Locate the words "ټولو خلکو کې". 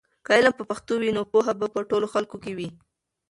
1.89-2.51